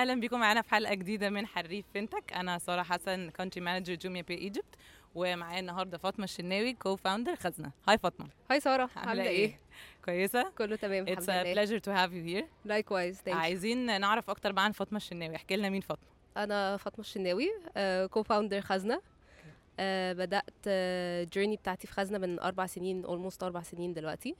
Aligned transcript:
أهلا 0.00 0.14
بيكم 0.20 0.40
معانا 0.40 0.62
في 0.62 0.70
حلقة 0.70 0.94
جديدة 0.94 1.30
من 1.30 1.46
حريف 1.46 1.86
fintech. 1.92 2.32
أنا 2.32 2.58
سارة 2.58 2.82
حسن 2.82 3.30
country 3.30 3.64
manager 3.64 3.94
جوميا 3.94 4.22
Pay 4.22 4.34
Egypt 4.34 4.74
ومعايا 5.14 5.60
النهارده 5.60 5.98
فاطمة 5.98 6.24
الشناوي 6.24 6.72
co-founder 6.72 7.36
خزنة. 7.36 7.72
Hi 7.88 7.98
فاطمة. 7.98 8.28
Hi 8.50 8.60
سارة 8.60 8.90
عاملة 8.96 9.22
إيه؟ 9.22 9.60
كويسة؟ 10.04 10.50
كله 10.58 10.76
تمام 10.76 10.84
الحمد 10.84 10.95
لله. 10.95 11.06
It's 11.06 11.30
a 11.30 11.54
pleasure 11.54 11.82
to 11.82 11.88
have 11.88 12.12
you 12.12 12.38
here. 12.38 12.44
Likewise 12.64 13.16
thank 13.16 13.36
عايزين 13.36 14.00
نعرف 14.00 14.30
أكتر 14.30 14.52
بقى 14.52 14.64
عن 14.64 14.72
فاطمة 14.72 14.96
الشناوي. 14.96 15.36
احكي 15.36 15.56
لنا 15.56 15.68
مين 15.68 15.80
فاطمة. 15.80 16.08
أنا 16.36 16.76
فاطمة 16.76 17.00
الشناوي 17.00 17.48
co-founder 18.10 18.60
خزنة. 18.60 19.00
آه، 19.80 20.12
بدأت 20.12 20.44
ال 20.66 20.77
journey 20.77 21.56
بتاعتي 21.56 21.86
في 21.86 21.92
خزنة 21.92 22.18
من 22.18 22.40
أربع 22.40 22.66
سنين 22.66 23.04
almost 23.04 23.42
أربع 23.42 23.62
سنين 23.62 23.92
دلوقتي. 23.92 24.34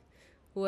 و 0.56 0.66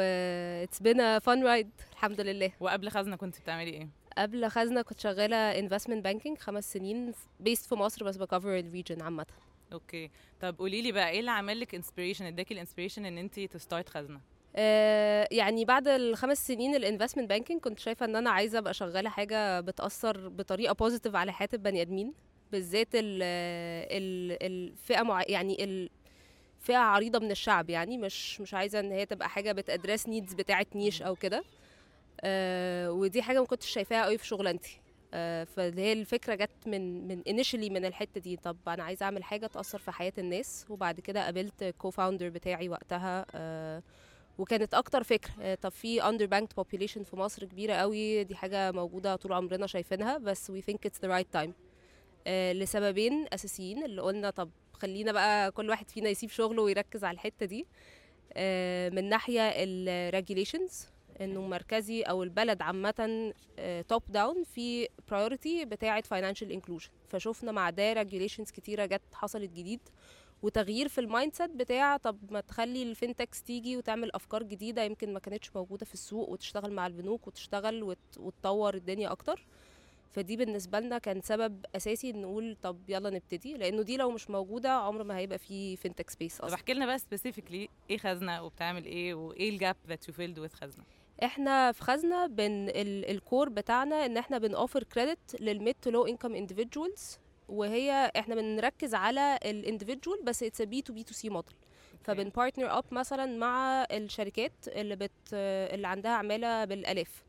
It's 0.62 0.82
been 0.82 1.18
a 1.18 1.25
fun 1.25 1.44
ride 1.44 1.70
الحمد 1.92 2.20
لله. 2.20 2.52
وقبل 2.60 2.90
خزنة 2.90 3.16
كنت 3.16 3.40
بتعملي 3.40 3.70
إيه؟ 3.70 4.01
قبل 4.18 4.48
خزنة 4.48 4.82
كنت 4.82 5.00
شغالة 5.00 5.36
investment 5.36 6.04
banking 6.04 6.38
خمس 6.38 6.72
سنين 6.72 7.12
based 7.40 7.66
في 7.66 7.74
مصر 7.74 8.04
بس 8.04 8.16
بـ 8.16 8.23
cover 8.23 8.58
الـ 8.58 8.64
region 8.64 9.02
عامة. 9.02 9.26
okay. 9.72 10.10
طب 10.40 10.58
قولي 10.58 10.82
لي 10.82 10.92
بقى 10.92 11.10
إيه 11.10 11.20
اللي 11.20 11.30
عمل 11.30 11.60
لك 11.60 11.74
inspiration 11.74 12.24
اداكي 12.24 12.54
الـ 12.54 12.58
inspiration 12.58 13.04
إن 13.04 13.18
انت 13.18 13.40
ت 13.40 13.48
start 13.48 13.88
خزنة؟ 13.88 14.20
آه، 14.56 15.28
يعني 15.30 15.64
بعد 15.64 15.88
الخمس 15.88 16.46
سنين 16.46 16.74
الـ 16.74 16.79
investment 16.79 17.28
banking 17.28 17.60
كنت 17.60 17.78
شايفة 17.78 18.06
إن 18.06 18.16
أنا 18.16 18.30
عايزة 18.30 18.58
أبقى 18.58 18.74
شغالة 18.74 19.10
حاجة 19.10 19.60
بتأثر 19.60 20.28
بطريقة 20.28 20.72
positive 20.74 21.14
على 21.16 21.32
حياة 21.32 21.48
البني 21.54 21.82
آدمين 21.82 22.12
بالذات 22.52 22.88
ال 22.94 23.22
ال 23.92 24.36
الفئه 24.42 25.02
مع 25.02 25.22
يعني 25.26 25.64
ال 25.64 25.90
فئة 26.60 26.76
عريضة 26.76 27.18
من 27.18 27.30
الشعب 27.30 27.70
يعني 27.70 27.98
مش 27.98 28.40
مش 28.40 28.54
عايزة 28.54 28.80
إن 28.80 28.92
هي 28.92 29.06
تبقى 29.06 29.28
حاجة 29.28 29.52
بت 29.52 29.65
address 29.65 30.08
needs 30.08 30.34
بتاعة 30.34 30.66
niche 30.74 31.02
أو 31.02 31.14
كده. 31.14 31.44
ودي 32.88 33.22
حاجة 33.22 33.40
ما 33.40 33.46
كنتش 33.46 33.66
شايفاها 33.66 34.04
قوي 34.04 34.18
في 34.18 34.26
شغلانتي 34.26 34.80
آه 35.14 35.44
فاللي 35.44 35.82
هي 35.82 35.92
الفكرة 35.92 36.34
جت 36.34 36.66
من 36.66 37.08
من 37.08 37.22
initially 37.28 37.70
من 37.70 37.84
الحتة 37.84 38.20
دي. 38.20 38.36
طب 38.36 38.56
أنا 38.68 38.82
عايزة 38.82 39.04
أعمل 39.04 39.24
حاجة 39.24 39.46
تأثر 39.46 39.78
في 39.78 39.90
حياة 39.90 40.12
الناس. 40.18 40.66
وبعد 40.68 41.00
كده 41.00 41.24
قابلت 41.24 41.64
co-founder 41.78 42.28
بتاعي 42.28 42.68
وقتها. 42.68 43.26
آه 43.34 43.82
وكانت 44.38 44.74
أكتر 44.74 45.02
فكرة. 45.02 45.32
آه، 45.40 45.54
طب 45.54 45.68
في 45.72 46.02
underbanked 46.02 46.60
population 46.60 47.02
في 47.02 47.16
مصر 47.16 47.44
كبيرة 47.44 47.74
قوي. 47.74 48.24
دي 48.24 48.34
حاجة 48.34 48.72
موجودة 48.72 49.16
طول 49.16 49.32
عمرنا 49.32 49.66
شايفينها. 49.66 50.18
بس 50.18 50.52
think 50.52 50.88
it's 50.88 51.06
the 51.06 51.08
right 51.10 51.38
time. 51.40 51.50
آه، 52.26 52.52
لسببين 52.52 53.26
أساسيين. 53.32 53.84
اللي 53.84 54.02
قلنا 54.02 54.30
طب 54.30 54.50
خلينا 54.72 55.12
بقى 55.12 55.52
كل 55.52 55.68
واحد 55.70 55.90
فينا 55.90 56.08
يسيب 56.08 56.30
شغله 56.30 56.62
ويركز 56.62 57.04
على 57.04 57.14
الحتة 57.14 57.46
دي. 57.46 57.66
آه، 58.32 58.88
من 58.88 59.08
ناحية 59.08 59.40
الريجيليشنز 59.56 60.86
إنه 61.24 61.40
مركزي 61.46 62.02
أو 62.02 62.22
البلد 62.22 62.62
عامة 62.62 63.32
top 63.88 64.02
down 64.08 64.44
في 64.44 64.88
priority 65.10 65.64
بتاعة 65.64 66.02
financial 66.02 66.52
inclusion 66.52 66.88
فشفنا 67.08 67.52
مع 67.52 67.70
ده 67.70 67.92
regulations 67.92 68.50
كتيرة 68.50 68.86
جت 68.86 69.02
حصلت 69.14 69.50
جديد. 69.50 69.80
وتغيير 70.42 70.88
في 70.88 71.00
الـ 71.00 71.34
mindset 71.34 71.50
بتاع 71.50 71.96
طب 71.96 72.18
ما 72.30 72.40
تخلي 72.40 72.82
الـ 72.82 72.89
fintechs 72.89 73.42
تيجي 73.42 73.76
وتعمل 73.76 74.10
أفكار 74.14 74.42
جديدة 74.42 74.82
يمكن 74.84 75.12
ما 75.12 75.18
كانتش 75.18 75.56
موجودة 75.56 75.86
في 75.86 75.94
السوق 75.94 76.28
وتشتغل 76.28 76.72
مع 76.72 76.86
البنوك 76.86 77.26
وتشتغل 77.26 77.82
وت... 77.82 77.98
وتطور 78.16 78.74
الدنيا 78.74 79.12
أكتر. 79.12 79.46
فدي 80.12 80.36
بالنسبة 80.36 80.80
لنا 80.80 80.98
كان 80.98 81.20
سبب 81.20 81.64
أساسي 81.76 82.12
نقول 82.12 82.56
طب 82.62 82.78
يلا 82.90 83.10
نبتدي 83.10 83.54
لأنه 83.54 83.82
دي 83.82 83.96
لو 83.96 84.10
مش 84.10 84.30
موجودة 84.30 84.70
عمر 84.70 85.02
ما 85.04 85.16
هيبقى 85.18 85.38
في 85.38 85.76
fintech 85.76 86.10
space 86.10 86.38
طب 86.38 86.44
أصلا. 86.44 86.54
احكي 86.56 86.74
لنا 86.74 86.86
بقى 86.86 86.98
specifically 86.98 87.68
إيه 87.90 87.98
خزنة 87.98 88.42
وبتعمل 88.42 88.84
إيه 88.84 89.14
وإيه 89.14 89.50
الـ 89.50 89.57
gap 89.57 89.76
that 89.88 90.08
you 90.08 90.14
filled 90.14 90.38
with 90.38 90.48
خزنة؟ 90.52 90.84
إحنا 91.22 91.72
في 91.72 91.82
خزنة 91.82 92.26
بن 92.26 92.68
ال... 92.68 93.10
الـ 93.10 93.18
core 93.18 93.48
بتاعنا 93.48 94.06
ان 94.06 94.16
إحنا 94.16 94.38
بنوفر 94.38 94.82
credit 94.82 95.40
لل 95.40 95.54
mid 95.54 95.74
to 95.82 95.90
low 95.90 96.06
income 96.06 96.34
individuals 96.34 97.18
وهي 97.48 98.12
إحنا 98.16 98.34
بنركز 98.34 98.94
على 98.94 99.38
الـ 99.44 99.51
individual 99.51 100.22
بس 100.24 100.42
اتس 100.42 100.62
بي 100.62 100.82
تو 100.82 100.92
بي 100.92 101.02
تو 101.02 101.14
سي 101.14 101.28
موديل 101.28 101.54
فبن 102.04 102.26
partner 102.26 102.78
up 102.78 102.84
مثلا 102.90 103.38
مع 103.38 103.86
الشركات 103.90 104.52
اللي 104.68 104.96
بت 104.96 105.10
اللي 105.32 105.88
عندها 105.88 106.10
عمالة 106.10 106.64
بالالاف 106.64 107.24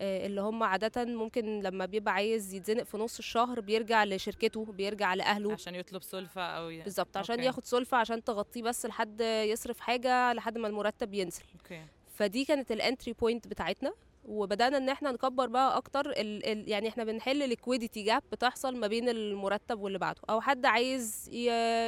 آه، 0.00 0.26
اللي 0.26 0.40
هم 0.40 0.62
عادة 0.62 1.04
ممكن 1.04 1.60
لما 1.60 1.86
بيبقى 1.86 2.14
عايز 2.14 2.54
يتزنق 2.54 2.82
في 2.82 2.96
نص 2.96 3.18
الشهر 3.18 3.60
بيرجع 3.60 4.04
لشركته 4.04 4.64
بيرجع 4.64 5.14
لأهله. 5.14 5.52
عشان 5.52 5.74
يطلب 5.74 6.02
سلفة 6.02 6.42
أو 6.42 6.68
ي... 6.68 6.82
بالظبط 6.82 7.16
عشان 7.16 7.34
okay. 7.34 7.46
ياخد 7.46 7.64
سلفة 7.64 7.96
عشان 7.96 8.24
تغطيه 8.24 8.62
بس 8.62 8.86
لحد 8.86 9.20
يصرف 9.20 9.80
حاجة 9.80 10.32
لحد 10.32 10.58
ما 10.58 10.68
المرتب 10.68 11.14
ينزل. 11.14 11.42
okay. 11.60 11.82
فدي 12.18 12.44
كانت 12.44 12.72
الـ 12.72 12.79
entry 12.79 13.12
point 13.12 13.48
بتاعتنا 13.48 13.92
وبدأنا 14.24 14.76
إن 14.76 14.88
إحنا 14.88 15.12
نكبر 15.12 15.46
بقى 15.46 15.76
أكتر 15.76 16.10
ال 16.10 16.46
ال 16.46 16.68
يعني 16.68 16.88
إحنا 16.88 17.04
بنحل 17.04 17.48
liquidity 17.48 18.02
gap 18.02 18.22
بتحصل 18.32 18.76
ما 18.76 18.86
بين 18.86 19.08
المرتب 19.08 19.80
واللي 19.80 19.98
بعده. 19.98 20.20
أو 20.30 20.40
حد 20.40 20.66
عايز 20.66 21.28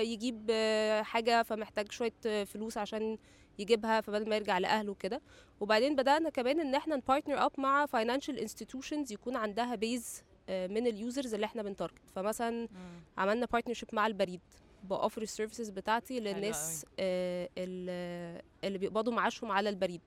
يجيب 0.04 0.46
آه، 0.50 1.02
حاجة 1.02 1.42
فمحتاج 1.42 1.92
شوية 1.92 2.12
آه، 2.26 2.44
فلوس 2.44 2.78
عشان 2.78 3.18
يجيبها 3.58 4.00
فبدل 4.00 4.28
ما 4.28 4.36
يرجع 4.36 4.58
لأهله 4.58 4.94
كده 4.94 5.20
وبعدين 5.60 5.96
بدأنا 5.96 6.30
كمان 6.30 6.60
إن 6.60 6.74
إحنا 6.74 6.96
ن 6.96 7.02
partner 7.02 7.44
up 7.44 7.52
مع 7.58 7.86
financial 7.86 8.38
institutions 8.38 9.12
يكون 9.12 9.36
عندها 9.36 9.74
base 9.74 10.22
من 10.48 10.86
الـ 10.86 10.94
users 10.94 11.34
اللي 11.34 11.46
إحنا 11.46 11.62
بن 11.62 11.72
target 11.72 12.02
فمثلا. 12.14 12.68
عملنا 13.18 13.46
partnership 13.46 13.88
مع 13.92 14.06
البريد 14.06 14.40
ب 14.84 14.90
offer 14.90 15.22
الـ 15.22 15.27
services 15.27 15.68
بتاعتي 15.70 16.20
للناس 16.20 16.86
آه، 16.98 17.48
ال- 17.58 18.42
اللي 18.64 18.78
بيقبضوا 18.78 19.12
معاشهم 19.12 19.52
على 19.52 19.68
البريد. 19.68 20.00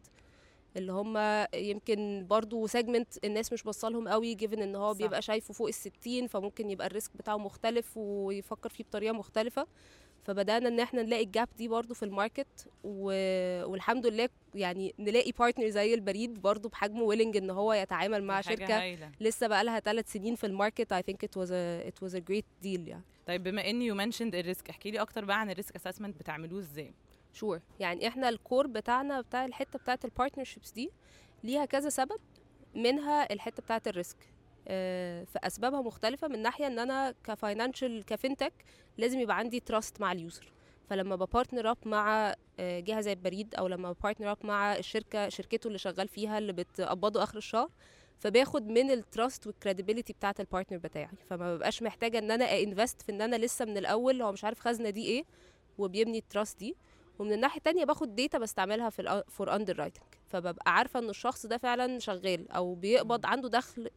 اللي 0.78 0.92
هم 0.92 1.46
يمكن 1.54 2.26
برضو 2.30 2.68
segment 2.68 3.26
الناس 3.26 3.54
مش 3.54 3.64
بصلهم 3.64 4.08
قوي 4.08 4.36
given 4.36 4.62
إن 4.62 4.76
هو 4.76 4.94
صح. 4.94 5.00
بيبقى 5.00 5.22
شايفه 5.22 5.54
فوق 5.54 5.68
الستين 5.68 6.28
فممكن 6.28 6.70
يبقى 6.70 6.88
الـ 6.88 6.92
risk 6.92 7.12
بتاعه 7.18 7.38
مختلف 7.38 7.98
ويفكر 7.98 8.70
فيه 8.70 8.84
بطريقة 8.84 9.12
مختلفة 9.14 9.68
فبدأنا 10.24 10.68
إن 10.70 10.80
إحنا 10.80 11.02
نلاقي 11.02 11.24
الـ 11.24 11.30
gap 11.30 11.48
دي 11.58 11.68
برضو 11.68 11.94
في 11.94 12.04
الـ 12.04 12.13
market 12.13 12.68
و... 12.84 13.06
والحمد 13.72 14.06
لله 14.08 14.30
يعني 14.56 14.94
نلاقي 15.00 15.32
partner 15.31 15.70
زي 15.70 15.94
البريد 15.94 16.42
برضو 16.42 16.70
بحجمه 16.70 17.02
willing 17.04 17.38
إن 17.38 17.50
هو 17.50 17.74
يتعامل 17.74 18.24
مع 18.24 18.42
شركة 18.42 18.80
هايلة. 18.82 19.12
لسه 19.22 19.48
بقى 19.48 19.64
لها 19.64 19.80
ثلاث 19.80 20.12
سنين 20.12 20.36
في 20.36 20.46
الـ 20.46 20.52
market 20.52 20.94
I 20.94 20.98
think 20.98 21.18
it 21.28 21.42
was 21.42 21.50
a 21.50 21.90
it 21.92 22.08
was 22.08 22.14
a 22.16 22.22
great 22.32 22.66
deal 22.66 22.88
يعني 22.88 23.04
طيب 23.28 23.44
بما 23.44 23.70
إن 23.70 23.82
يو 23.82 23.96
منشند 23.96 24.36
الريسك 24.36 24.70
احكي 24.70 24.92
لي 24.92 25.02
أكتر 25.02 25.26
بقى 25.26 25.40
عن 25.40 25.50
الريسك 25.50 25.76
اسسمنت 25.76 26.18
بتعملوه 26.18 26.60
إزاي 26.60 26.94
sure 27.34 27.62
يعني 27.80 28.08
إحنا 28.08 28.30
الـ 28.30 28.37
core 28.37 28.68
بتاعنا 28.68 29.22
بتاع 29.22 29.46
الحتة 29.46 29.80
بتاعت 29.80 30.06
الـ 30.06 30.11
partnerships 30.11 30.72
دي 30.72 30.92
ليها 31.44 31.66
كذا 31.66 31.90
سبب 31.90 32.20
منها 32.76 33.34
الحتة 33.34 33.64
بتاعت 33.64 33.88
الـ 33.88 33.93
risk. 33.93 34.18
آه، 34.68 35.24
فاسبابها 35.24 35.82
مختلفة 35.82 36.28
من 36.28 36.42
ناحية 36.42 36.68
إن 36.68 36.80
أنا 36.80 37.14
ك 37.24 37.32
financial 37.32 38.06
ك 38.06 38.12
fintech 38.12 38.54
لازم 38.98 39.20
يبقى 39.20 39.38
عندي 39.38 39.60
trust 39.59 40.02
مع 40.02 40.12
الـ 40.12 40.20
user 40.20 40.54
فلما 40.90 41.16
ب 41.16 41.23
partner 41.23 41.72
up 41.72 41.78
مع 41.86 42.36
آه، 42.60 42.80
جهة 42.80 43.02
زي 43.02 43.12
البريد 43.14 43.56
أو 43.56 43.68
لما 43.68 43.92
ب 43.92 43.97
partner 43.97 44.31
up 44.31 44.38
مع 44.44 44.76
الشركة 44.76 45.30
شركته 45.30 45.68
اللي 45.68 45.78
شغال 45.78 46.08
فيها 46.08 46.38
اللي 46.38 46.54
بتقبضه 46.54 47.24
آخر 47.24 47.38
الشهر 47.38 47.70
فباخد 48.20 48.68
من 48.68 48.92
الـ 48.92 49.01
trust 49.01 49.48
وال 49.48 49.58
credibility 49.58 50.14
بتاعت 50.14 50.40
الـ 50.40 50.44
partner 50.44 50.78
بتاعي. 50.78 51.10
فما 51.30 51.56
ببقاش 51.56 51.84
محتاجة 51.84 52.18
إن 52.20 52.32
أنا 52.32 52.46
invest 52.62 53.02
في 53.02 53.12
إن 53.12 53.22
أنا 53.22 53.36
لسه 53.36 53.66
من 53.66 53.78
الأول 53.78 54.22
هو 54.22 54.32
مش 54.32 54.44
عارف 54.44 54.60
خزنة 54.60 54.90
دي 54.90 55.06
إيه 55.06 55.24
وبيبني 55.78 56.18
الـ 56.18 56.25
trust 56.25 56.59
دي. 56.60 56.76
ومن 57.19 57.34
الناحية 57.34 57.57
التانية 57.57 57.85
باخد 57.85 58.16
data 58.16 58.38
بستعملها 58.38 58.90
في 58.90 59.24
for 59.28 59.56
underwriting 59.56 60.04
فببقى 60.28 60.75
عارفة 60.75 61.00
إن 61.00 61.09
الشخص 61.09 61.46
ده 61.46 61.57
فعلا 61.57 62.00
شغال 62.00 62.51
أو 62.51 62.75
بيقبض 62.75 63.25
عنده 63.25 63.50
دخل 63.50 63.90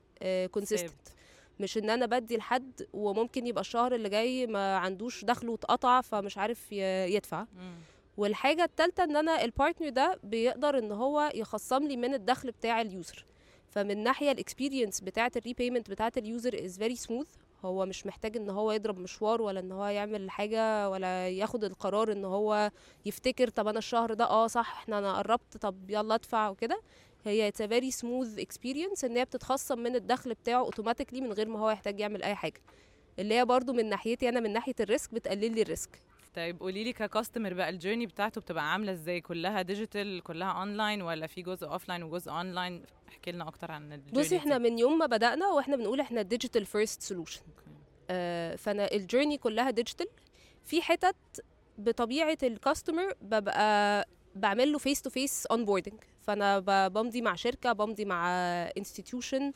consistent 0.51 0.91
ثابت. 0.91 1.12
مش 1.60 1.78
إن 1.78 1.91
أنا 1.91 2.06
بدي 2.06 2.37
لحد 2.37 2.87
وممكن 2.93 3.47
يبقى 3.47 3.60
الشهر 3.60 3.94
اللي 3.94 4.09
جاي 4.09 4.47
ما 4.47 4.77
عندوش 4.77 5.25
دخل 5.25 5.49
واتقطع 5.49 6.00
فمش 6.00 6.38
عارف 6.38 6.72
يدفع. 6.72 7.47
والحاجة 8.16 8.65
الثالثه 8.65 9.04
إن 9.04 9.16
أنا 9.16 9.44
الـ 9.45 9.50
partner 9.50 9.89
ده 9.88 10.21
بيقدر 10.22 10.78
إن 10.78 10.93
هو 10.93 11.30
يخصم 11.34 11.84
لي 11.89 11.97
من 11.97 12.15
الدخل 12.15 12.51
بتاع 12.51 12.80
الـ 12.81 12.89
user 12.89 13.25
فمن 13.69 14.03
ناحية 14.03 14.30
الـ 14.33 14.39
experience 14.39 15.01
بتاعة 15.01 15.33
الـ 15.37 15.42
repayment 15.42 15.91
بتاعة 15.91 16.12
اليوزر 16.16 16.65
از 16.65 16.78
فيري 16.78 16.97
سموث 16.97 17.27
هو 17.66 17.86
مش 17.86 18.07
محتاج 18.07 18.36
إن 18.36 18.51
هو 18.51 18.72
يضرب 18.72 18.98
مشوار 18.98 19.42
ولا 19.42 19.60
إن 19.60 19.72
هو 19.72 19.86
يعمل 19.86 20.30
حاجة 20.30 20.91
ولا 20.91 21.28
ياخد 21.28 21.65
القرار 21.65 22.13
إن 22.13 22.24
هو 22.24 22.71
يفتكر 23.07 23.48
طب 23.48 23.68
أنا 23.68 23.78
الشهر 23.78 24.15
ده 24.15 24.24
آه 24.24 24.47
صح 24.47 24.72
إحنا 24.78 24.98
أنا 24.98 25.16
قربت 25.18 25.57
طب 25.57 25.91
يلا 25.91 26.15
أدفع 26.15 26.48
وكده. 26.48 26.80
هي 27.24 27.48
it's 27.48 27.63
very 27.63 27.91
smooth 27.91 28.39
experience 28.39 29.04
إن 29.04 29.16
هي 29.16 29.24
بتتخصم 29.24 29.78
من 29.78 29.97
الدخل 29.97 30.34
بتاعه 30.34 30.59
automatically 30.60 31.21
من 31.21 31.33
غير 31.33 31.48
ما 31.48 31.59
هو 31.59 31.71
يحتاج 31.71 32.01
يعمل 32.01 32.22
أي 32.22 32.34
حاجة. 32.34 32.60
اللي 33.18 33.34
هي 33.34 33.45
برضو 33.45 33.72
من 33.72 33.89
ناحيتي 33.89 34.28
أنا 34.28 34.41
من 34.41 34.53
ناحية 34.53 34.74
الـ 34.81 34.87
risk 34.87 35.15
بتقلل 35.15 35.54
لي 35.54 35.62
الـ 35.63 35.70
risk 35.70 36.01
طيب 36.36 36.60
قولي 36.60 36.84
لي 36.84 36.92
ك 36.93 36.99
customer 36.99 37.54
بقى 37.54 37.68
الـ 37.71 37.75
journey 37.75 38.07
بتاعته 38.06 38.41
بتبقى 38.41 38.72
عاملة 38.72 38.92
إزاي؟ 38.92 39.21
كلها 39.21 39.62
digital 39.63 40.22
كلها 40.22 40.48
اونلاين 40.53 41.03
ولا 41.03 41.27
في 41.27 41.42
جزء 41.42 41.66
offline 41.66 42.03
وجزء 42.03 42.30
اونلاين 42.30 42.83
احكي 43.09 43.33
لنا 43.33 43.48
أكتر 43.48 43.71
عن 43.72 43.92
الـ 43.93 43.96
journey 43.96 44.21
بصي 44.21 44.36
إحنا 44.36 44.59
من 44.59 44.78
يوم 44.78 44.98
ما 44.98 45.06
بدأنا 45.06 45.48
وإحنا 45.48 45.77
بنقول 45.77 46.00
إحنا 46.00 46.22
digital 46.22 46.66
first 46.66 47.03
solution 47.03 47.43
فأنا 48.59 48.92
الـ 48.93 48.98
journey 48.98 49.39
كلها 49.38 49.71
digital 49.71 50.07
في 50.65 50.83
حتت 50.83 51.16
بطبيعة 51.78 52.38
الـ 52.43 52.50
customer 52.50 53.13
ببقى 53.21 54.09
بعمل 54.34 54.72
له 54.72 54.78
face 54.78 55.03
to 55.03 55.10
face 55.10 55.47
onboarding 55.47 56.01
فانا 56.22 56.59
بمضي 56.88 57.22
مع 57.22 57.34
شركة 57.34 57.72
بمضي 57.72 58.04
مع 58.04 58.28
institution 58.78 59.53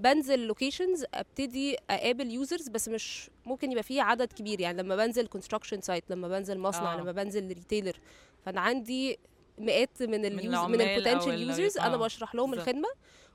بنزل 0.00 0.38
locations 0.46 1.04
أبتدي 1.14 1.76
أقابل 1.90 2.30
users 2.30 2.68
بس 2.68 2.88
مش 2.88 3.30
ممكن 3.46 3.70
يبقى 3.72 3.82
فيه 3.82 4.02
عدد 4.02 4.32
كبير. 4.32 4.60
يعني 4.60 4.82
لما 4.82 4.96
بنزل 4.96 5.26
construction 5.26 5.80
site 5.80 6.04
لما 6.10 6.28
بنزل 6.28 6.58
مصنع 6.58 6.94
آه. 6.94 6.96
لما 7.00 7.12
بنزل 7.12 7.48
retailer 7.48 8.00
فأنا 8.46 8.60
عندي 8.60 9.18
مئات 9.58 10.02
من 10.02 10.24
الـ 10.24 10.31
use 10.31 10.54
من 10.54 10.80
الـ 10.80 10.85
potential 10.85 11.34
ال- 11.34 11.42
users 11.42 11.78
أنا 11.78 11.94
آه، 11.94 11.98
بشرح 11.98 12.34
لهم. 12.34 12.54
الخدمة 12.54 12.88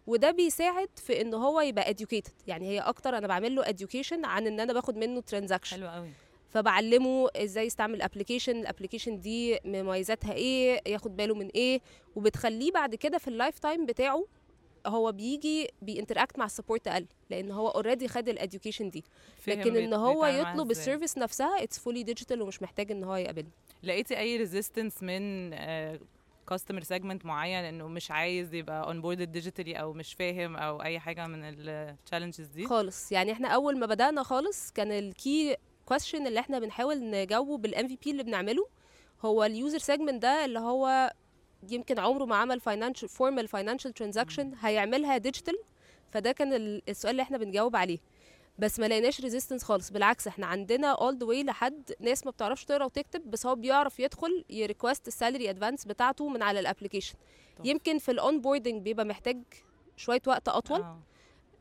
وده 0.08 0.32
بيساعد 0.32 0.90
في 0.96 1.22
إن 1.22 1.34
هو 1.34 1.62
يبقى 1.62 1.94
educated. 1.94 2.32
يعني 2.48 2.68
هي 2.70 2.80
أكتر 2.80 3.18
أنا 3.18 3.28
بعمل 3.28 3.56
له 3.56 3.64
education 3.64 4.24
عن 4.26 4.48
إن 4.48 4.60
أنا 4.60 4.74
باخد 4.74 4.98
منه 4.98 5.22
transaction 5.22 5.78
حلو 5.78 5.88
قوي. 5.88 6.10
فبعلمه 6.50 7.30
إزاي 7.36 7.66
يستعمل 7.66 7.96
الـ 7.96 8.00
application 8.00 8.56
الـ 8.60 8.65
application 8.65 9.19
دي 9.20 9.60
مميزاتها 9.66 10.34
إيه 10.34 10.82
ياخد 10.88 11.16
باله 11.18 11.36
من 11.36 11.48
إيه 11.48 11.82
وبتخليه 12.16 12.72
بعد 12.72 12.96
كده 12.96 13.18
في 13.18 13.28
الـ 13.28 13.60
lifetime 13.60 13.86
بتاعه 13.86 14.26
هو 14.86 15.12
بيجي 15.12 15.68
بي 15.81 15.93
interact 15.93 16.40
مع 16.40 16.46
الـ 16.46 16.51
support 16.51 16.88
أقل 16.88 17.06
لأن 17.30 17.52
هو 17.52 17.68
already 17.68 18.07
خد 18.08 18.30
الـ 18.30 18.36
education 18.36 18.90
دي. 18.90 19.04
لكن 19.48 19.76
إن 19.78 19.94
هو 19.94 20.26
يطلب. 20.26 20.72
الـ 20.72 20.77
service 20.77 21.18
نفسها 21.18 21.64
it's 21.63 21.80
fully 21.80 22.04
digital 22.04 22.42
ومش 22.42 22.62
محتاج 22.62 22.92
إن 22.92 23.04
هو 23.04 23.16
يقابلني 23.16 23.52
لقيتي 23.84 24.20
أي 24.20 24.38
resistance 24.38 25.04
من 25.04 25.50
customer 26.50 26.84
segment 26.84 27.25
معين 27.26 27.64
إنه 27.66 27.88
مش 27.88 28.12
عايز 28.12 28.54
يبقى 28.54 28.88
onboard 28.88 29.31
digitally 29.31 29.74
أو 29.74 29.94
مش 29.94 30.14
فاهم 30.14 30.56
أو 30.56 30.82
أي 30.82 31.00
حاجة 31.00 31.28
من 31.28 31.40
الـ 31.44 31.53
challenges 31.53 32.48
دي؟ 32.48 32.66
خالص. 32.66 33.12
يعني 33.12 33.31
إحنا 33.31 33.48
أول 33.48 33.80
ما 33.80 33.86
بدأنا 33.86 34.24
خالص 34.24 34.72
كان 34.72 34.92
ال 34.92 35.07
key 35.07 35.56
question 35.86 36.28
اللي 36.28 36.40
إحنا 36.40 36.60
بنحاول 36.60 37.10
نجاوبه 37.10 37.58
بال 37.57 37.88
MVP 37.88 38.12
اللي 38.12 38.24
بنعمله 38.24 38.68
هو 39.26 39.44
ال 39.44 39.50
user 39.50 39.78
segment 39.78 40.22
ده 40.22 40.46
اللي 40.46 40.60
هو 40.60 41.12
يمكن 41.72 42.00
عمره 42.00 42.26
ما 42.26 42.36
عمل 42.36 42.60
financial 42.60 43.10
formal 43.10 43.48
financial 43.48 43.94
transaction 43.94 44.54
هيعملها 44.62 45.18
digital 45.18 45.56
فده 46.12 46.32
كان 46.32 46.54
ال- 46.54 46.82
السؤال 46.90 47.12
اللي 47.12 47.22
إحنا 47.22 47.38
بنجاوب 47.38 47.76
عليه. 47.76 47.98
بس 48.60 48.80
ما 48.80 48.86
لقيناش 48.86 49.22
resistance 49.22 49.63
خالص. 49.64 49.92
بالعكس 49.92 50.28
إحنا 50.28 50.46
عندنا 50.46 50.88
all 50.92 51.18
the 51.18 51.25
way 51.25 51.44
لحد 51.44 51.92
ناس 52.00 52.26
ما 52.26 52.32
بتعرفش 52.32 52.66
تقرا 52.66 52.86
وتكتب 52.86 53.32
بس 53.32 53.46
هو 53.46 53.56
بيعرف 53.56 54.00
يدخل 54.00 54.46
ي 54.50 54.57
request 54.57 55.07
ال 55.07 55.13
salary 55.13 55.50
advance 55.50 55.86
بتاعته 55.86 56.30
من 56.30 56.42
على 56.44 56.60
ال 56.60 56.64
application. 56.64 57.16
يمكن 57.64 57.98
في 57.98 58.12
ال 58.12 58.42
onboarding 58.42 58.81
بيبقى 58.82 59.06
محتاج 59.06 59.38
شوية 59.98 60.22
وقت 60.28 60.48
أطول. 60.48 60.82
آه. 60.82 61.00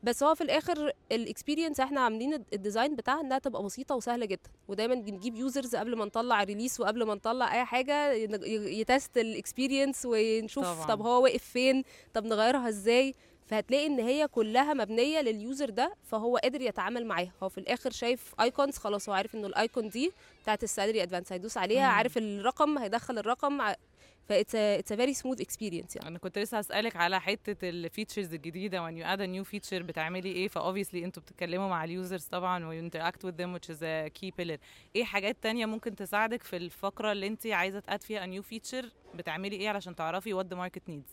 بس 0.05 0.23
هو 0.23 0.35
في 0.35 0.41
الآخر 0.41 0.91
ال 1.11 1.17
experience 1.17 1.79
إحنا 1.79 2.01
عاملين 2.01 2.33
الد- 2.33 2.45
ال 2.53 2.59
design 2.59 2.95
بتاعها 2.95 3.21
إنها 3.21 3.39
تبقى 3.39 3.63
بسيطة 3.63 3.95
وسهلة 3.95 4.25
جدا 4.25 4.49
ودايما 4.67 4.95
بنجيب 4.95 5.35
users 5.35 5.75
قبل 5.75 5.95
ما 5.95 6.05
نطلع 6.05 6.43
release 6.43 6.79
وقبل 6.79 7.03
ما 7.03 7.15
نطلع 7.15 7.53
أي 7.55 7.65
حاجة 7.65 8.11
ي 8.11 8.32
test 8.32 9.17
ال 9.17 9.25
experience 9.25 10.01
ونشوف 10.05 10.63
طبعاً. 10.65 10.85
طب 10.87 11.01
هو 11.01 11.23
واقف 11.23 11.43
فين 11.43 11.83
طب 12.13 12.25
نغيرها 12.25 12.69
إزاي 12.69 13.15
فهتلاقي 13.47 13.85
إن 13.85 13.99
هي 13.99 14.27
كلها 14.27 14.73
مبنية 14.73 15.21
لل 15.21 15.37
user 15.37 15.69
ده 15.69 15.93
فهو 16.03 16.37
قادر 16.37 16.61
يتعامل 16.61 17.05
معاها 17.05 17.31
هو 17.43 17.49
في 17.49 17.57
الآخر 17.57 17.91
شايف 17.91 18.33
icons 18.41 18.77
خلاص 18.77 19.09
هو 19.09 19.15
عارف 19.15 19.35
إنه 19.35 19.47
ال 19.47 19.55
icon 19.55 19.89
دي 19.89 20.11
بتاعت 20.43 20.63
ال 20.63 20.69
salary 20.69 21.03
advance 21.03 21.31
هيدوس 21.31 21.57
عليها 21.57 21.87
مم. 21.89 21.95
عارف 21.95 22.17
الرقم 22.17 22.77
هيدخل 22.77 23.17
الرقم 23.17 23.61
ف 24.29 24.34
it's 24.34 24.55
it's 24.55 24.91
a 24.91 24.95
very 24.95 25.13
smooth 25.13 25.41
experience 25.41 25.95
يعني. 25.95 26.07
أنا 26.07 26.19
كنت 26.19 26.39
لسه 26.39 26.57
هسألك 26.57 26.95
على 26.95 27.21
حتة 27.21 27.69
ال 27.69 27.76
features 27.76 28.33
الجديدة 28.33 28.87
when 28.89 28.93
you 28.93 29.05
add 29.05 29.19
a 29.21 29.27
new 29.27 29.51
feature 29.55 29.73
بتعملي 29.83 30.31
إيه؟ 30.31 30.47
ف 30.47 30.53
obviously 30.53 31.05
أنتوا 31.05 31.23
بتتكلموا 31.23 31.69
مع 31.69 31.83
ال 31.83 31.90
users 31.90 32.23
طبعا 32.25 32.65
و 32.65 32.71
you 32.73 32.89
interact 32.89 33.27
with 33.27 33.33
them 33.41 33.57
which 33.59 33.69
is 33.75 33.79
a 33.81 34.09
key 34.19 34.31
pillar. 34.41 34.57
إيه 34.95 35.03
حاجات 35.03 35.37
تانية 35.41 35.65
ممكن 35.65 35.95
تساعدك 35.95 36.43
في 36.43 36.55
الفقرة 36.57 37.11
اللي 37.11 37.27
انت 37.27 37.47
عايزة 37.47 37.79
ت 37.79 37.85
add 37.85 38.03
فيها 38.03 38.25
a 38.25 38.29
new 38.29 38.43
feature 38.43 38.85
بتعملي 39.15 39.55
إيه 39.55 39.69
علشان 39.69 39.95
تعرفي 39.95 40.41
what 40.43 40.45
the 40.45 40.57
market 40.57 40.91
needs 40.93 41.09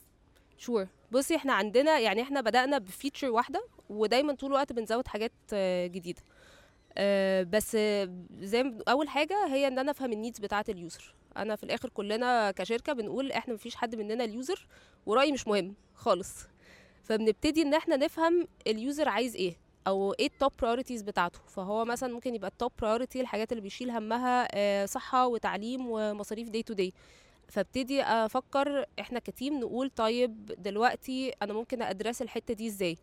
sure 0.59 0.87
بصي 1.13 1.37
إحنا 1.37 1.53
عندنا 1.53 1.99
يعني 1.99 2.23
إحنا 2.23 2.41
بدأنا 2.41 2.79
ب 2.79 2.85
feature 2.85 3.31
واحدة 3.31 3.65
ودايما 3.89 4.35
طول 4.35 4.51
الوقت 4.51 4.73
بنزود 4.73 5.09
حاجات 5.09 5.33
آه، 5.53 5.87
جديدة. 5.87 6.23
آه، 6.99 7.43
بس 7.43 7.75
آه، 7.75 8.11
زي 8.41 8.75
أول 8.89 9.09
حاجة 9.09 9.47
هي 9.47 9.67
إن 9.67 9.79
أنا 9.79 9.91
أفهم 9.91 10.13
ال 10.13 10.17
needs 10.17 10.39
بتاعة 10.41 10.65
ال 10.69 10.78
user 10.78 11.15
أنا 11.37 11.57
في 11.57 11.65
الآخر 11.65 11.89
كلنا 11.89 12.51
كشركة 12.51 12.93
بنقول 12.93 13.33
إحنا 13.33 13.55
مفيش 13.55 13.77
حد 13.77 13.95
مننا 13.95 14.25
ال 14.25 14.33
user 14.33 14.67
ورأيي 15.07 15.33
مش 15.33 15.49
مهم 15.49 15.75
خالص. 15.95 16.35
فبنبتدي 17.03 17.63
ان 17.63 17.75
إحنا 17.75 17.97
نفهم 17.97 18.49
ال 18.67 18.75
user 18.75 19.09
عايز 19.09 19.37
إيه 19.37 19.57
أو 19.87 20.13
إيه 20.13 20.27
ال 20.27 20.33
top 20.33 20.53
priorities 20.63 21.03
بتاعته. 21.03 21.39
فهو 21.49 21.85
مثلا 21.85 22.13
ممكن 22.15 22.35
يبقى 22.35 22.51
ال 22.51 22.56
top 22.56 22.73
priority 22.79 23.21
الحاجات 23.21 23.53
اللي 23.53 23.63
بيشيل 23.63 23.91
همها 23.91 24.49
آه، 24.55 24.87
صحة 24.87 25.27
وتعليم 25.27 25.87
ومصاريف 25.91 26.49
day 26.49 26.63
to 26.63 26.75
day 26.75 26.93
فابتدي 27.49 28.03
أفكر 28.03 28.87
إحنا 29.01 29.19
ك 29.19 29.27
team 29.27 29.61
نقول 29.61 29.91
طيب 29.91 30.47
دلوقتي 30.47 31.33
أنا 31.43 31.53
ممكن 31.53 31.83
ادرس 31.83 32.23
الحتة 32.23 32.55
دي 32.55 32.67
إزاي؟ 32.67 32.97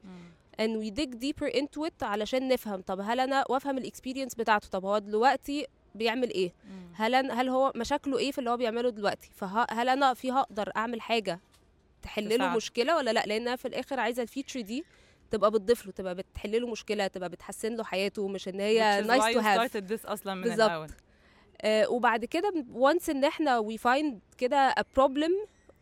and 0.62 0.72
we 0.82 0.90
dig 1.00 1.12
deeper 1.20 1.50
into 1.50 1.88
it 1.88 2.04
علشان 2.04 2.48
نفهم 2.48 2.82
طب 2.82 3.00
هل 3.00 3.20
أنا 3.20 3.46
وافهم 3.50 3.78
ال 3.78 3.83
experience 3.83 4.36
بتاعته؟ 4.36 4.70
طب 4.70 4.86
هو 4.86 4.98
دلوقتي 4.98 5.68
بيعمل 6.00 6.30
إيه؟ 6.30 6.54
هل 6.94 7.16
أنا 7.16 7.42
هل 7.42 7.50
هو 7.50 7.72
مشاكله 7.76 8.18
إيه 8.18 8.32
في 8.32 8.38
اللي 8.40 8.50
هو 8.50 8.58
بيعمله 8.58 8.90
دلوقتي؟ 8.90 9.30
فهل 9.36 9.90
أنا 9.90 10.14
في 10.14 10.32
هقدر 10.32 10.72
أعمل 10.78 11.02
حاجة 11.02 11.40
تحل 12.02 12.40
له. 12.40 12.56
مشكلة 12.56 12.96
ولا 12.98 13.12
لأ؟ 13.12 13.24
لأن 13.26 13.56
في 13.56 13.68
الآخر 13.68 14.00
عايزة 14.00 14.24
ال 14.24 14.29
feature 14.29 14.62
دي 14.62 14.84
تبقى 15.32 15.52
بتضيف 15.52 15.86
له 15.86 15.92
تبقى 15.92 16.16
بتحل 16.16 16.62
له 16.62 16.68
مشكلة 16.68 17.08
تبقى 17.08 17.30
بتحسن 17.30 17.76
له 17.76 17.84
حياته 17.84 18.28
مش 18.28 18.48
إن 18.48 18.60
هي 18.60 19.02
nice 19.02 19.34
to 19.34 19.40
have 19.40 20.06
أصلا 20.06 20.34
من 20.34 20.42
بالظبط. 20.42 20.62
الأول. 20.62 20.90
آه، 21.62 21.90
وبعد 21.90 22.26
كده 22.26 22.66
وانس 22.74 23.10
إن 23.10 23.24
إحنا 23.24 23.58
وي 23.60 23.78
فايند 23.78 24.20
كده 24.38 24.72
a 24.72 24.84
problem 25.00 25.32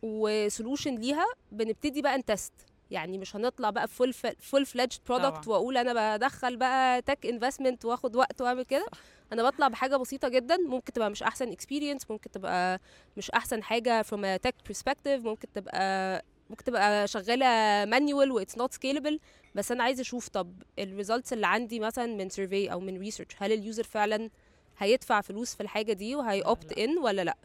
و 0.02 0.12
solution 0.12 0.94
ليها 0.94 1.26
بنبتدي 1.52 2.02
بقى 2.02 2.18
ن 2.18 2.25
test 2.25 2.52
يعني 2.90 3.18
مش 3.18 3.36
هنطلع 3.36 3.70
بقى 3.70 3.88
full 3.88 4.12
full-fledged 4.40 4.98
product. 5.08 5.48
وأقول 5.48 5.76
أنا 5.78 6.16
بدخل 6.16 6.56
بقى 6.56 7.02
tech 7.02 7.26
investment 7.26 7.84
وآخد 7.84 8.16
وقت 8.16 8.40
وأعمل 8.40 8.62
كده. 8.64 8.86
أنا 9.32 9.42
بطلع 9.42 9.68
بحاجة 9.68 9.96
بسيطة 9.96 10.28
جدا 10.28 10.56
ممكن 10.56 10.92
تبقى 10.92 11.10
مش 11.10 11.22
أحسن 11.22 11.48
experience 11.52 12.10
ممكن 12.10 12.30
تبقى 12.30 12.80
مش 13.16 13.30
أحسن 13.30 13.62
حاجة 13.62 14.02
from 14.02 14.06
a 14.24 14.38
tech 14.48 14.72
perspective 14.72 15.24
ممكن 15.24 15.52
تبقى 15.52 16.24
ممكن 16.50 16.64
تبقى 16.64 17.08
شغالة 17.08 17.46
manual 17.84 18.30
و 18.32 18.37
it's 18.37 18.58
not 18.58 18.72
scalable 18.72 19.20
بس 19.54 19.72
أنا 19.72 19.82
عايزه 19.84 20.00
أشوف 20.00 20.28
طب 20.28 20.62
ال 20.78 20.85
results 20.85 21.32
اللي 21.32 21.46
عندي 21.46 21.80
مثلا 21.80 22.06
من 22.06 22.28
survey 22.28 22.72
أو 22.72 22.80
من 22.80 22.98
research 22.98 23.28
هل 23.38 23.52
ال 23.52 23.58
user 23.58 23.84
فعلا 23.84 24.30
هيدفع 24.78 25.20
فلوس 25.20 25.54
في 25.54 25.62
الحاجة 25.62 25.92
دي 25.92 26.16
وهي 26.16 26.38
ولا 26.38 26.46
opt 26.48 26.78
لأ. 26.78 26.84
in 26.84 26.98
ولا 26.98 27.24
لأ؟ 27.24 27.36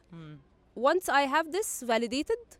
once 0.79 1.05
I 1.09 1.27
have 1.35 1.47
this 1.57 1.83
validated 1.87 2.57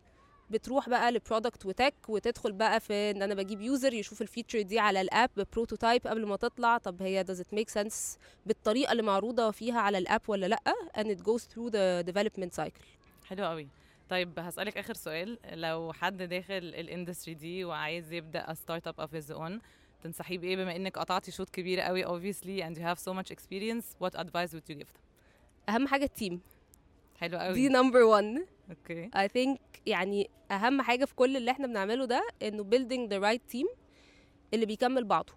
بتروح 0.54 0.90
بقى 0.90 1.12
ل 1.12 1.18
product 1.18 1.66
و 1.66 1.71
tech 1.71 1.94
وتدخل 2.10 2.52
بقى 2.52 2.80
في 2.80 3.12
إن 3.12 3.22
أنا 3.22 3.34
بجيب 3.36 3.62
user 3.62 3.94
يشوف 3.94 4.22
ال 4.22 4.27
feature 4.27 4.62
دي 4.62 4.80
على 4.80 5.02
ال 5.02 5.09
app 5.09 5.30
ب 5.38 5.45
prototype 5.45 6.08
قبل 6.08 6.26
ما 6.26 6.36
تطلع. 6.36 6.78
طب 6.78 7.02
هي 7.02 7.26
does 7.26 7.38
it 7.40 7.58
make 7.60 7.82
sense 7.82 8.18
بالطريقة 8.46 8.92
اللي 8.92 9.04
معروضة 9.04 9.52
فيها 9.52 9.80
على 9.80 9.98
ال 9.98 10.04
app 10.04 10.22
ولا 10.28 10.46
لأ؟ 10.46 10.62
and 10.98 11.06
it 11.06 11.20
goes 11.24 11.42
through 11.42 11.70
the 11.72 12.12
development 12.12 12.64
cycle. 12.64 12.86
حلو 13.26 13.46
قوي. 13.46 13.68
طيب 14.10 14.40
هسألك 14.40 14.78
آخر 14.78 14.94
سؤال. 14.94 15.38
لو 15.54 15.94
حد 15.94 16.18
داخل 16.24 16.54
ال 16.54 16.62
industry 16.62 17.34
دي 17.34 17.66
وعايز 17.66 18.14
يبدأ 18.14 18.54
startup 18.54 19.08
of 19.10 19.12
his 19.24 19.36
own 19.36 19.52
تنصحيه 20.04 20.38
بإيه؟ 20.38 20.56
بما 20.56 20.76
إنك 20.76 20.98
قطعتي 20.98 21.32
شوط 21.32 21.50
كبير 21.50 21.80
قوي 21.80 22.06
obviously 22.06 22.64
and 22.64 22.78
you 22.78 22.82
have 22.82 23.00
so 23.00 23.14
much 23.14 23.32
experience 23.36 23.86
what 24.06 24.20
advice 24.20 24.54
would 24.54 24.70
you 24.70 24.76
give 24.80 24.88
them 24.88 25.04
أهم 25.70 25.88
حاجة 25.88 26.04
ال 26.04 26.11
team 26.11 26.42
حلو 27.18 27.54
دي 27.54 27.70
قوي 27.70 27.70
number 27.70 28.22
one. 28.22 28.42
okay. 28.70 29.10
I 29.16 29.28
think 29.28 29.60
يعني 29.86 30.30
أهم 30.52 30.82
حاجة 30.82 31.06
في 31.06 31.16
كل 31.16 31.38
اللي 31.38 31.52
إحنا 31.52 31.68
بنعمله 31.68 32.06
ده 32.06 32.28
إنه 32.42 32.64
building 32.64 33.10
the 33.10 33.24
right 33.24 33.56
team 33.56 33.78
اللي 34.54 34.66
بيكمل 34.66 35.04
بعضه. 35.04 35.34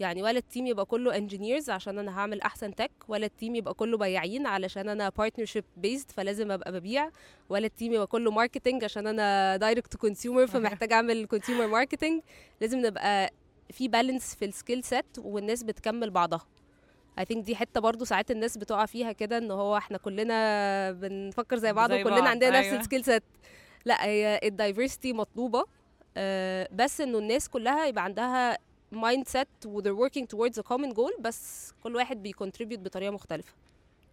يعني 0.00 0.22
ولا 0.22 0.38
ال 0.38 0.44
team 0.44 0.66
يبقى 0.66 0.84
كله 0.84 1.12
engineers 1.28 1.68
عشان 1.68 1.98
أنا 1.98 2.18
هعمل 2.18 2.40
أحسن 2.40 2.74
tech 2.74 2.90
ولا 3.08 3.26
ال 3.26 3.32
team 3.32 3.54
يبقى 3.54 3.74
كله 3.74 3.98
بياعين 3.98 4.46
علشان 4.46 4.88
أنا 4.88 5.12
partnership 5.20 5.84
based 5.86 6.12
فلازم 6.14 6.50
أبقى 6.50 6.72
ببيع 6.72 7.10
ولا 7.48 7.66
ال 7.66 7.71
team 7.71 7.92
يبقى 7.92 8.06
كله 8.06 8.46
marketing 8.46 8.84
عشان 8.84 9.06
أنا 9.06 9.58
direct 9.58 9.96
to 9.96 10.08
consumer 10.08 10.44
فمحتاج 10.44 10.92
أعمل 10.92 11.28
consumer 11.34 11.72
marketing. 11.74 12.22
لازم 12.60 12.78
نبقى 12.78 13.32
في 13.70 13.88
balance 13.88 14.34
في 14.34 14.44
ال 14.44 14.51
skill 14.51 14.84
set 14.84 15.18
والناس 15.18 15.62
بتكمل 15.62 16.10
بعضها. 16.10 16.46
I 17.18 17.20
think 17.20 17.38
دي 17.38 17.56
حتة 17.56 17.80
برضو 17.80 18.04
ساعات 18.04 18.30
الناس 18.30 18.58
بتقع 18.58 18.86
فيها 18.86 19.12
كده 19.12 19.38
إن 19.38 19.50
هو 19.50 19.76
إحنا 19.76 19.98
كلنا 19.98 20.92
بنفكر 20.92 21.56
زي 21.56 21.72
بعض 21.72 21.90
زي 21.92 22.00
وكلنا 22.00 22.20
بعض، 22.20 22.28
عندنا 22.28 22.58
نفس 22.58 22.68
أيوة. 22.68 22.80
ال 22.80 22.84
skill 22.84 23.04
set 23.04 23.22
لا 23.84 24.04
هي 24.04 24.40
ال 24.44 24.51
diversity 24.51 25.12
مطلوبة 25.12 25.64
آه، 26.16 26.68
بس 26.72 27.00
إنه 27.00 27.18
الناس 27.18 27.48
كلها 27.48 27.86
يبقى 27.86 28.04
عندها 28.04 28.58
mindset 28.92 29.48
و 29.66 29.82
they're 29.82 30.08
working 30.08 30.24
towards 30.24 30.62
a 30.62 30.62
common 30.62 30.94
goal 30.94 31.20
بس 31.20 31.72
كل 31.82 31.96
واحد 31.96 32.22
بي 32.22 32.32
contribute 32.32 32.80
بطريقة 32.80 33.10
مختلفة. 33.10 33.52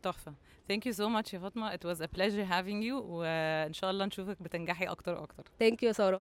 تحفة. 0.03 0.33
Thank 0.71 0.81
you 0.89 0.93
so 0.95 1.03
much 1.09 1.33
يا 1.33 1.39
فاطمة. 1.39 1.75
It 1.75 1.79
was 1.79 1.99
a 2.01 2.07
pleasure 2.07 2.45
having 2.51 2.81
you 2.89 2.93
وإن 3.03 3.73
شاء 3.73 3.91
الله 3.91 4.05
نشوفك 4.05 4.41
بتنجحي 4.41 4.85
أكتر 4.85 5.13
وأكتر. 5.15 5.43
thank 5.59 5.83
you 5.83 5.87
يا 5.87 5.93
سارة. 5.93 6.19